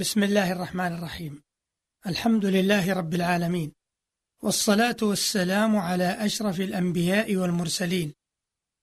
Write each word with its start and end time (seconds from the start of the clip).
بسم 0.00 0.22
الله 0.22 0.52
الرحمن 0.52 0.94
الرحيم. 0.94 1.42
الحمد 2.06 2.44
لله 2.44 2.92
رب 2.92 3.14
العالمين. 3.14 3.72
والصلاة 4.42 4.96
والسلام 5.02 5.76
على 5.76 6.04
أشرف 6.04 6.60
الأنبياء 6.60 7.36
والمرسلين 7.36 8.14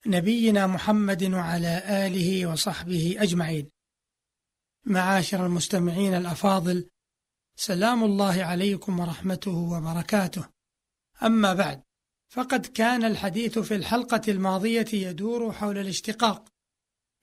نبينا 0.05 0.67
محمد 0.67 1.23
وعلى 1.23 1.83
آله 2.07 2.45
وصحبه 2.45 3.15
أجمعين. 3.19 3.69
معاشر 4.85 5.45
المستمعين 5.45 6.13
الأفاضل 6.13 6.89
سلام 7.56 8.04
الله 8.04 8.44
عليكم 8.44 8.99
ورحمته 8.99 9.58
وبركاته. 9.58 10.49
أما 11.24 11.54
بعد 11.54 11.81
فقد 12.29 12.65
كان 12.65 13.04
الحديث 13.04 13.60
في 13.60 13.76
الحلقة 13.76 14.22
الماضية 14.28 14.88
يدور 14.94 15.54
حول 15.54 15.78
الاشتقاق 15.78 16.45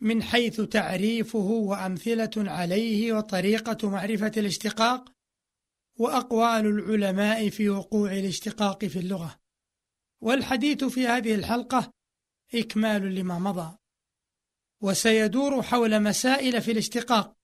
من 0.01 0.23
حيث 0.23 0.61
تعريفه 0.61 1.39
وأمثلة 1.39 2.31
عليه 2.37 3.13
وطريقة 3.13 3.89
معرفة 3.89 4.33
الاشتقاق 4.37 5.13
وأقوال 5.98 6.66
العلماء 6.66 7.51
في 7.51 7.69
وقوع 7.69 8.12
الاشتقاق 8.12 8.85
في 8.85 8.99
اللغة. 8.99 9.41
والحديث 10.21 10.85
في 10.85 11.07
هذه 11.07 11.35
الحلقة 11.35 11.93
إكمال 12.55 13.15
لما 13.15 13.38
مضى. 13.38 13.77
وسيدور 14.80 15.62
حول 15.62 16.02
مسائل 16.02 16.63
في 16.63 16.71
الاشتقاق 16.71 17.37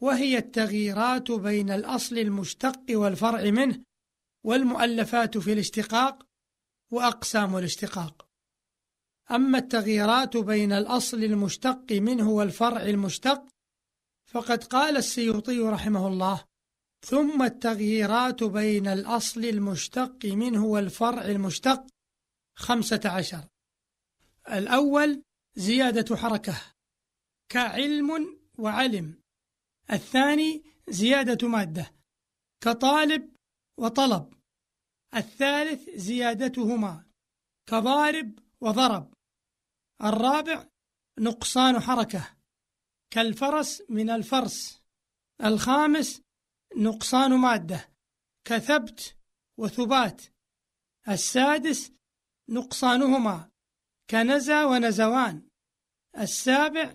وهي 0.00 0.38
التغييرات 0.38 1.30
بين 1.30 1.70
الأصل 1.70 2.18
المشتق 2.18 2.82
والفرع 2.90 3.50
منه 3.50 3.84
والمؤلفات 4.44 5.38
في 5.38 5.52
الاشتقاق 5.52 6.26
وأقسام 6.90 7.56
الاشتقاق. 7.56 8.29
أما 9.30 9.58
التغييرات 9.58 10.36
بين 10.36 10.72
الأصل 10.72 11.24
المشتق 11.24 11.92
منه 11.92 12.30
والفرع 12.30 12.82
المشتق 12.82 13.46
فقد 14.26 14.64
قال 14.64 14.96
السيوطي 14.96 15.58
رحمه 15.58 16.06
الله 16.06 16.44
ثم 17.06 17.42
التغييرات 17.42 18.44
بين 18.44 18.86
الأصل 18.86 19.44
المشتق 19.44 20.24
منه 20.24 20.64
والفرع 20.64 21.24
المشتق 21.24 21.86
خمسة 22.56 23.00
عشر. 23.04 23.48
الأول 24.52 25.22
زيادة 25.54 26.16
حركة 26.16 26.62
كعلم 27.48 28.40
وعلم. 28.58 29.20
الثاني 29.92 30.62
زيادة 30.88 31.48
مادة 31.48 31.94
كطالب 32.60 33.34
وطلب. 33.78 34.34
الثالث 35.14 35.90
زيادتهما 35.90 37.04
كضارب 37.66 38.38
وضرب. 38.60 39.14
الرابع 40.04 40.66
نقصان 41.18 41.80
حركة. 41.80 42.36
كالفرس 43.10 43.82
من 43.88 44.10
الفرس. 44.10 44.82
الخامس 45.44 46.22
نقصان 46.76 47.34
مادة. 47.34 47.92
كثبت 48.44 49.16
وثبات. 49.58 50.22
السادس 51.08 51.92
نقصانهما. 52.48 53.50
كنزى 54.10 54.64
ونزوان. 54.64 55.48
السابع 56.18 56.94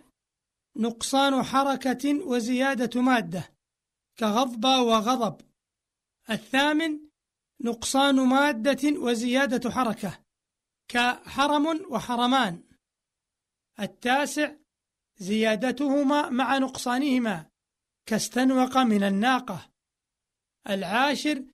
نقصان 0.78 1.44
حركة 1.44 2.26
وزيادة 2.28 3.02
مادة. 3.02 3.56
كغضب 4.20 4.66
وغضب. 4.66 5.42
الثامن 6.30 7.00
نقصان 7.62 8.16
مادة 8.16 9.00
وزيادة 9.00 9.72
حركة. 9.72 10.26
كحرم 10.88 11.86
وحرمان. 11.92 12.75
التاسع 13.80 14.52
زيادتهما 15.18 16.30
مع 16.30 16.58
نقصانهما 16.58 17.46
كاستنوق 18.06 18.78
من 18.78 19.04
الناقة. 19.04 19.72
العاشر 20.70 21.46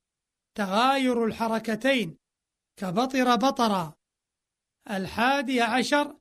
تغاير 0.54 1.24
الحركتين 1.24 2.16
كبطر 2.76 3.36
بطرا. 3.36 3.94
الحادي 4.90 5.60
عشر 5.60 6.16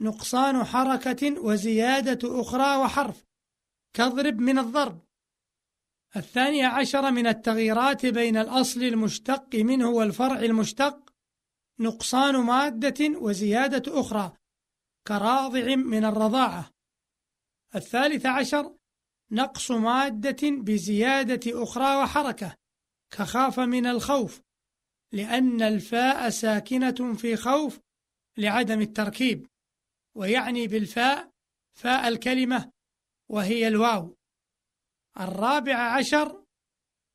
نقصان 0.00 0.64
حركة 0.64 1.40
وزيادة 1.40 2.40
أخرى 2.40 2.76
وحرف 2.76 3.24
كضرب 3.96 4.38
من 4.38 4.58
الضرب. 4.58 5.00
الثاني 6.16 6.64
عشر 6.64 7.10
من 7.10 7.26
التغييرات 7.26 8.06
بين 8.06 8.36
الأصل 8.36 8.82
المشتق 8.82 9.54
منه 9.54 9.88
والفرع 9.88 10.38
المشتق 10.38 11.14
نقصان 11.80 12.36
مادة 12.36 13.18
وزيادة 13.18 14.00
أخرى. 14.00 14.37
كراضع 15.06 15.74
من 15.74 16.04
الرضاعة. 16.04 16.70
الثالث 17.74 18.26
عشر 18.26 18.76
نقص 19.30 19.70
مادة 19.70 20.50
بزيادة 20.50 21.62
أخرى 21.62 21.96
وحركة 21.96 22.56
كخاف 23.10 23.60
من 23.60 23.86
الخوف 23.86 24.40
لأن 25.12 25.62
الفاء 25.62 26.30
ساكنة 26.30 27.14
في 27.14 27.36
خوف 27.36 27.80
لعدم 28.36 28.80
التركيب 28.80 29.46
ويعني 30.16 30.66
بالفاء 30.66 31.30
فاء 31.78 32.08
الكلمة 32.08 32.72
وهي 33.30 33.68
الواو. 33.68 34.16
الرابع 35.20 35.76
عشر 35.76 36.44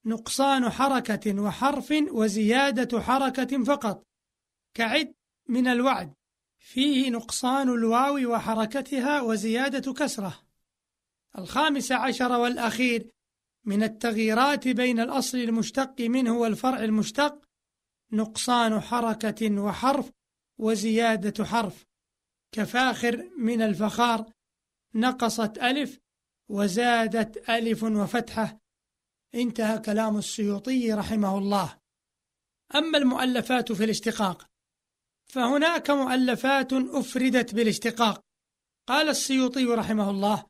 نقصان 0.06 0.70
حركة 0.70 1.42
وحرف 1.42 1.94
وزيادة 2.12 3.02
حركة 3.02 3.64
فقط 3.64 4.04
كعد 4.74 5.14
من 5.50 5.68
الوعد. 5.68 6.14
فيه 6.64 7.10
نقصان 7.10 7.70
الواو 7.70 8.32
وحركتها 8.34 9.22
وزيادة 9.22 9.94
كسرة. 9.94 10.40
الخامس 11.38 11.92
عشر 11.92 12.32
والأخير 12.32 13.10
من 13.66 13.84
التغييرات 13.84 14.68
بين 14.68 15.00
الأصل 15.00 15.38
المشتق 15.38 16.02
منه 16.02 16.38
والفرع 16.38 16.84
المشتق 16.84 17.42
نقصان 18.12 18.80
حركة 18.80 19.62
وحرف 19.62 20.12
وزيادة 20.58 21.46
حرف. 21.46 21.86
كفاخر 22.52 23.30
من 23.38 23.62
الفخار 23.62 24.32
نقصت 24.96 25.58
ألف 25.58 26.00
وزادت 26.50 27.50
ألف 27.50 27.84
وفتحة. 27.84 28.60
انتهى 29.36 29.80
كلام 29.80 30.18
السيوطي 30.18 30.94
رحمه 30.94 31.38
الله. 31.38 31.80
أما 32.76 32.98
المؤلفات 32.98 33.72
في 33.72 33.84
الاشتقاق 33.84 34.53
فهناك 35.34 35.90
مؤلفات 35.90 36.74
أفردت 36.74 37.56
بالاشتقاق. 37.56 38.24
قال 38.88 39.10
السيوطي 39.10 39.66
رحمه 39.66 40.10
الله 40.10 40.46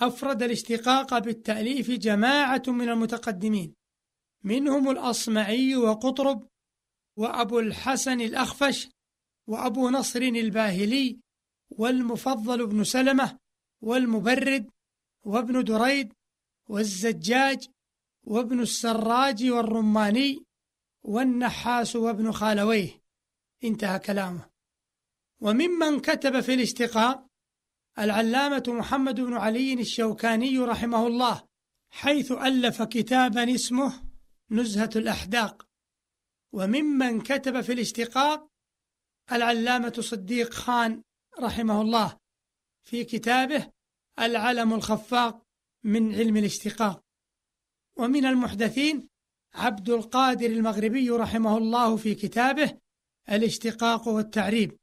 أفرد 0.00 0.42
الاشتقاق 0.42 1.18
بالتأليف 1.18 1.90
جماعة 1.90 2.62
من 2.66 2.88
المتقدمين 2.88 3.74
منهم 4.42 4.90
الأصمعي 4.90 5.76
وقطرب 5.76 6.48
وأبو 7.16 7.58
الحسن 7.58 8.20
الأخفش 8.20 8.88
وأبو 9.46 9.90
نصر 9.90 10.20
الباهلي 10.20 11.20
والمفضل 11.70 12.66
بن 12.66 12.84
سلمة 12.84 13.38
والمبرد 13.80 14.70
وابن 15.24 15.64
دريد 15.64 16.12
والزجاج 16.68 17.68
وابن 18.24 18.60
السراج 18.60 19.50
والرماني 19.50 20.44
والنحاس 21.02 21.96
وابن 21.96 22.32
خالويه. 22.32 23.03
انتهى 23.64 23.98
كلامه. 23.98 24.50
وممن 25.40 26.00
كتب 26.00 26.40
في 26.40 26.54
الاشتقاق 26.54 27.26
العلامة 27.98 28.64
محمد 28.68 29.20
بن 29.20 29.34
علي 29.34 29.74
الشوكاني 29.74 30.58
رحمه 30.58 31.06
الله 31.06 31.48
حيث 31.90 32.32
ألف 32.32 32.82
كتابا 32.82 33.54
اسمه 33.54 34.04
نزهة 34.50 34.90
الأحداق. 34.96 35.66
وممن 36.52 37.20
كتب 37.20 37.60
في 37.60 37.72
الاشتقاق 37.72 38.48
العلامة 39.32 39.94
صديق 40.00 40.52
خان 40.52 41.02
رحمه 41.40 41.80
الله 41.82 42.18
في 42.84 43.04
كتابه 43.04 43.70
العلم 44.18 44.74
الخفاق 44.74 45.42
من 45.84 46.14
علم 46.14 46.36
الاشتقاق. 46.36 47.04
ومن 47.96 48.26
المحدثين 48.26 49.08
عبد 49.54 49.90
القادر 49.90 50.46
المغربي 50.46 51.10
رحمه 51.10 51.58
الله 51.58 51.96
في 51.96 52.14
كتابه 52.14 52.83
الاشتقاق 53.30 54.08
والتعريب. 54.08 54.78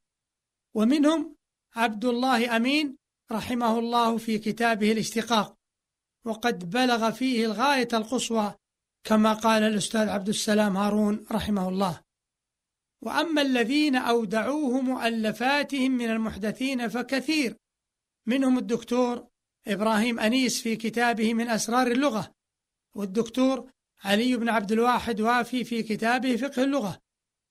ومنهم 0.74 1.36
عبد 1.76 2.06
الله 2.06 2.56
أمين 2.56 2.98
رحمه 3.32 3.80
الله 3.80 4.18
في 4.18 4.38
كتابه 4.38 4.92
الاشتقاق. 4.92 5.58
وقد 6.26 6.70
بلغ 6.70 7.12
فيه 7.12 7.46
الغاية 7.46 7.88
القصوى 7.94 8.54
كما 9.04 9.34
قال 9.34 9.64
الأستاذ 9.64 10.10
عبد 10.10 10.30
السلام 10.30 10.78
هارون 10.78 11.26
رحمه 11.32 11.70
الله. 11.70 12.02
وأما 13.02 13.42
الذين 13.42 13.96
أودعوه 13.96 14.82
مؤلفاتهم 14.82 15.92
من 15.92 16.10
المحدثين 16.10 16.88
فكثير. 16.88 17.58
منهم 18.26 18.58
الدكتور 18.58 19.28
إبراهيم 19.68 20.20
أنيس 20.20 20.62
في 20.62 20.76
كتابه 20.76 21.34
من 21.34 21.50
أسرار 21.50 21.88
اللغة. 21.88 22.32
والدكتور 22.96 23.72
علي 24.04 24.38
بن 24.38 24.50
عبد 24.50 24.72
الواحد 24.72 25.22
وافي 25.22 25.64
في 25.64 25.84
كتابه 25.84 26.36
فقه 26.36 26.64
اللغة. 26.64 27.00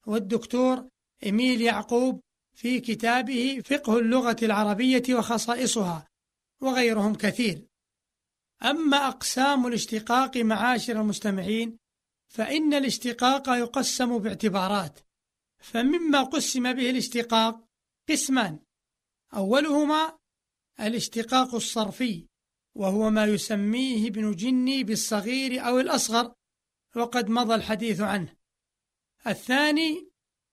والدكتور 0.06 0.88
إميل 1.26 1.60
يعقوب 1.60 2.20
في 2.56 2.80
كتابه 2.80 3.62
فقه 3.64 3.98
اللغة 3.98 4.36
العربية 4.42 5.02
وخصائصها 5.10 6.08
وغيرهم 6.60 7.14
كثير. 7.14 7.66
أما 8.62 9.08
أقسام 9.08 9.66
الاشتقاق 9.66 10.36
معاشر 10.36 11.00
المستمعين 11.00 11.78
فإن 12.28 12.74
الاشتقاق 12.74 13.48
يقسم 13.48 14.18
باعتبارات 14.18 15.00
فمما 15.58 16.22
قسم 16.22 16.72
به 16.72 16.90
الاشتقاق 16.90 17.64
قسمان. 18.08 18.58
أولهما 19.34 20.18
الاشتقاق 20.80 21.54
الصرفي 21.54 22.26
وهو 22.74 23.10
ما 23.10 23.24
يسميه 23.24 24.08
ابن 24.08 24.36
جني 24.36 24.84
بالصغير 24.84 25.66
أو 25.66 25.80
الأصغر 25.80 26.32
وقد 26.96 27.30
مضى 27.30 27.54
الحديث 27.54 28.00
عنه. 28.00 28.39
الثاني 29.26 30.10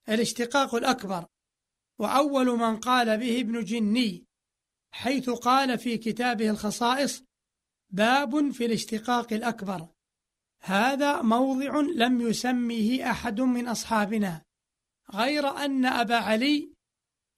الاشتقاق 0.10 0.76
الأكبر 0.76 1.26
وأول 2.00 2.46
من 2.46 2.78
قال 2.78 3.18
به 3.18 3.40
ابن 3.40 3.64
جني 3.64 4.26
حيث 4.92 5.30
قال 5.30 5.80
في 5.80 5.98
كتابه 5.98 6.50
الخصائص 6.50 7.24
باب 7.90 8.52
في 8.52 8.66
الاشتقاق 8.66 9.34
الأكبر. 9.34 9.88
هذا 10.62 11.22
موضع 11.22 11.80
لم 11.80 12.22
يسميه 12.22 13.12
أحد 13.12 13.42
من 13.42 13.68
أصحابنا 13.68 14.44
غير 15.14 15.48
أن 15.48 15.86
أبا 15.86 16.16
علي 16.16 16.74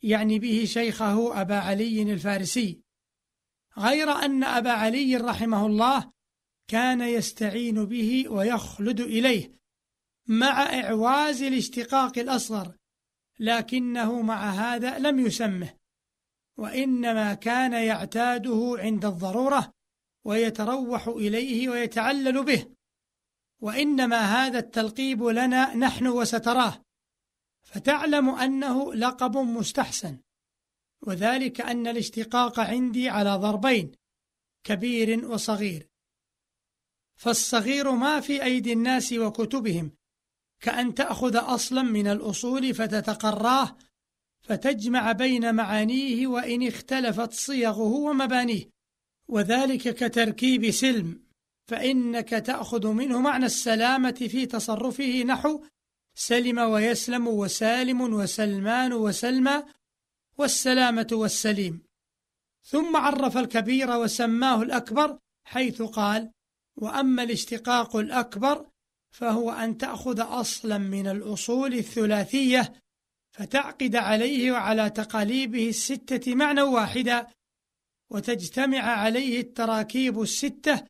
يعني 0.01 0.39
به 0.39 0.65
شيخه 0.65 1.41
أبا 1.41 1.55
علي 1.55 2.01
الفارسي 2.01 2.81
غير 3.77 4.11
أن 4.11 4.43
أبا 4.43 4.71
علي 4.71 5.17
رحمه 5.17 5.65
الله 5.65 6.11
كان 6.67 7.01
يستعين 7.01 7.85
به 7.85 8.29
ويخلد 8.29 8.99
إليه. 8.99 9.58
مع 10.29 10.79
إعواز 10.79 11.41
الاشتقاق 11.41 12.17
الأصغر 12.17 12.75
لكنه 13.39 14.21
مع 14.21 14.49
هذا 14.49 14.99
لم 14.99 15.19
يسمه 15.19 15.73
وإنما 16.57 17.33
كان 17.33 17.73
يعتاده 17.73 18.75
عند 18.79 19.05
الضرورة 19.05 19.73
ويتروح 20.25 21.07
إليه 21.07 21.69
ويتعلل 21.69 22.43
به 22.43 22.65
وإنما 23.61 24.17
هذا 24.17 24.59
التلقيب 24.59 25.23
لنا 25.23 25.75
نحن 25.75 26.07
وستراه 26.07 26.81
فتعلم 27.63 28.29
أنه 28.29 28.93
لقب 28.93 29.37
مستحسن 29.37 30.17
وذلك 31.01 31.61
أن 31.61 31.87
الاشتقاق 31.87 32.59
عندي 32.59 33.09
على 33.09 33.35
ضربين 33.35 33.91
كبير 34.63 35.25
وصغير 35.25 35.89
فالصغير 37.15 37.91
ما 37.91 38.19
في 38.19 38.43
أيدي 38.43 38.73
الناس 38.73 39.13
وكتبهم 39.13 39.98
كأن 40.61 40.95
تأخذ 40.95 41.35
أصلا 41.35 41.81
من 41.81 42.07
الأصول 42.07 42.73
فتتقراه 42.73 43.77
فتجمع 44.41 45.11
بين 45.11 45.55
معانيه 45.55 46.27
وإن 46.27 46.67
اختلفت 46.67 47.33
صيغه 47.33 47.79
ومبانيه. 47.79 48.69
وذلك 49.27 49.95
كتركيب 49.95 50.71
سلم 50.71 51.21
فإنك 51.67 52.29
تأخذ 52.29 52.87
منه 52.87 53.21
معنى 53.21 53.45
السلامة 53.45 54.27
في 54.31 54.45
تصرفه 54.45 55.23
نحو 55.23 55.63
سلم 56.15 56.57
ويسلم 56.57 57.27
وسالم 57.27 58.01
وسلمان 58.01 58.93
وسلمى 58.93 59.63
والسلامة 60.37 61.07
والسليم. 61.11 61.83
ثم 62.63 62.95
عرف 62.95 63.37
الكبير 63.37 63.91
وسماه 63.91 64.61
الأكبر 64.61 65.19
حيث 65.43 65.81
قال 65.81 66.31
وأما 66.75 67.23
الاشتقاق 67.23 67.95
الأكبر 67.95 68.68
فهو 69.11 69.51
أن 69.51 69.77
تأخذ 69.77 70.21
أصلا 70.21 70.77
من 70.77 71.07
الأصول 71.07 71.73
الثلاثية 71.73 72.73
فتعقد 73.31 73.95
عليه 73.95 74.51
وعلى 74.51 74.89
تقاليبه 74.89 75.69
الستة 75.69 76.35
معنى 76.35 76.61
واحدا 76.61 77.27
وتجتمع 78.11 78.79
عليه 78.79 79.39
التراكيب 79.39 80.21
الستة 80.21 80.85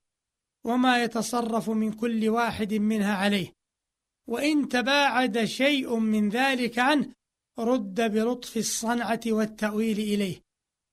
وما 0.63 1.03
يتصرف 1.03 1.69
من 1.69 1.91
كل 1.91 2.29
واحد 2.29 2.73
منها 2.73 3.15
عليه. 3.15 3.53
وإن 4.27 4.69
تباعد 4.69 5.45
شيء 5.45 5.95
من 5.95 6.29
ذلك 6.29 6.79
عنه 6.79 7.13
رد 7.59 8.11
بلطف 8.11 8.57
الصنعة 8.57 9.19
والتأويل 9.27 9.99
إليه. 9.99 10.41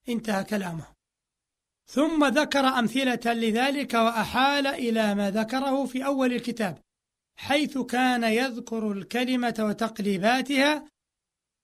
انتهى 0.08 0.44
كلامه. 0.44 0.86
ثم 1.86 2.24
ذكر 2.24 2.68
أمثلة 2.68 3.32
لذلك 3.32 3.94
وأحال 3.94 4.66
إلى 4.66 5.14
ما 5.14 5.30
ذكره 5.30 5.86
في 5.86 6.04
أول 6.06 6.32
الكتاب. 6.32 6.85
حيث 7.36 7.78
كان 7.78 8.24
يذكر 8.24 8.92
الكلمة 8.92 9.54
وتقليباتها 9.58 10.88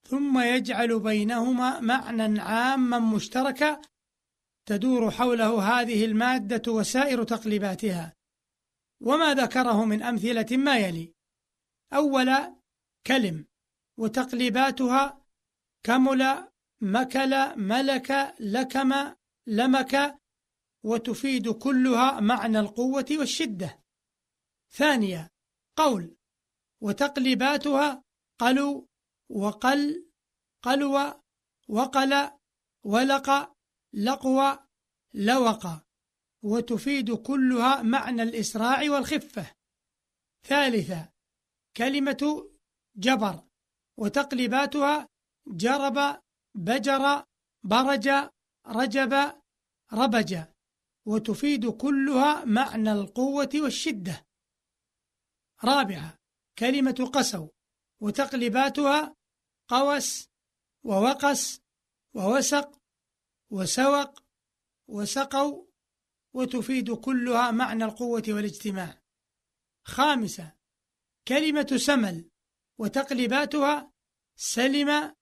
ثم 0.09 0.41
يجعل 0.41 1.01
بينهما 1.01 1.81
معنى 1.81 2.41
عاما 2.41 2.99
مشتركا 2.99 3.81
تدور 4.67 5.11
حوله 5.11 5.63
هذه 5.63 6.05
المادة 6.05 6.73
وسائر 6.73 7.25
تقليباتها. 7.25 8.15
وما 9.01 9.35
ذكره 9.35 9.85
من 9.85 10.03
أمثلة 10.03 10.57
ما 10.57 10.79
يلي. 10.79 11.15
أولا 11.93 12.57
كلم 13.07 13.47
وتقليباتها 13.99 15.25
كمل 15.83 16.49
مكل 16.81 17.59
ملك 17.59 18.35
لكم 18.41 19.15
لمك 19.47 20.19
وتفيد 20.85 21.49
كلها 21.49 22.21
معنى 22.21 22.61
القوة 22.61 23.07
والشدة. 23.11 23.83
ثانيا 24.71 25.31
قول. 25.77 26.17
وتقليباتها 26.81 28.05
قلو 28.39 28.89
وقل 29.31 30.11
قلو 30.63 31.23
وقل 31.69 32.31
ولق 32.85 33.53
لقوى 33.93 34.59
لوق. 35.15 35.67
وتفيد 36.43 37.15
كلها 37.15 37.83
معنى 37.83 38.23
الإسراع 38.23 38.91
والخفة. 38.91 39.55
ثالثا 40.47 41.13
كلمة 41.77 42.51
جبر. 42.97 43.43
وتقليباتها 43.99 45.09
جرب 45.47 46.23
بجر 46.55 47.25
برج 47.65 48.09
رجب 48.67 49.43
ربج. 49.93 50.39
وتفيد 51.07 51.67
كلها 51.71 52.45
معنى 52.45 52.93
القوة 52.93 53.51
والشدة. 53.55 54.27
رابعة 55.64 56.19
كلمة 56.59 57.11
قسو 57.14 57.49
وتقليباتها 58.00 59.17
قوس 59.69 60.29
ووقس 60.85 61.61
ووسق 62.14 62.79
وسوق 63.50 64.23
وسقوا 64.88 65.67
وتفيد 66.35 66.91
كلها 66.91 67.50
معنى 67.50 67.85
القوة 67.85 68.23
والاجتماع. 68.29 69.03
خامسة 69.87 70.56
كلمة 71.29 71.77
سمل 71.77 72.31
وتقليباتها 72.79 73.93
سلم 74.37 75.15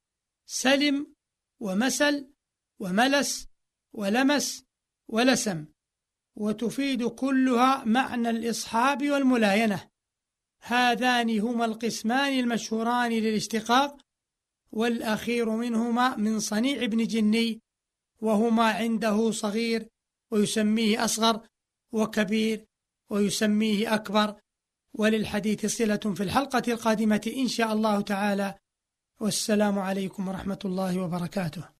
سلم 0.46 1.14
ومسل 1.60 2.32
وملس 2.80 3.48
ولمس 3.92 4.64
ولسم. 5.08 5.66
وتفيد 6.36 7.06
كلها 7.06 7.84
معنى 7.84 8.30
الإصحاب 8.30 9.10
والملاينة. 9.10 9.90
هذان 10.62 11.40
هما 11.40 11.64
القسمان 11.64 12.38
المشهوران 12.38 13.12
للاشتقاق 13.12 13.96
والأخير 14.72 15.50
منهما 15.50 16.16
من 16.16 16.40
صنيع 16.40 16.84
ابن 16.84 17.06
جني 17.06 17.60
وهما 18.22 18.64
عنده 18.64 19.30
صغير 19.30 19.88
ويسميه 20.30 21.04
أصغر 21.04 21.40
وكبير 21.92 22.66
ويسميه 23.10 23.94
أكبر. 23.94 24.40
وللحديث 24.94 25.66
صلة 25.66 25.96
في 25.96 26.22
الحلقة 26.22 26.72
القادمة 26.72 27.32
إن 27.36 27.48
شاء 27.48 27.72
الله 27.72 28.00
تعالى. 28.00 28.54
والسلام 29.20 29.78
عليكم 29.78 30.28
ورحمة 30.28 30.58
الله 30.64 31.02
وبركاته. 31.02 31.70